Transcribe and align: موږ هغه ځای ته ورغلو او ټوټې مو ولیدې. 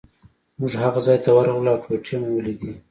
موږ 0.59 0.71
هغه 0.83 0.99
ځای 1.05 1.17
ته 1.23 1.29
ورغلو 1.35 1.69
او 1.73 1.79
ټوټې 1.83 2.15
مو 2.21 2.27
ولیدې. 2.33 2.71